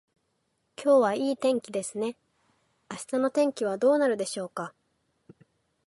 [0.83, 2.17] 今日はいい天気ですね。
[2.89, 4.73] 明日の天気はどうなるでしょうか。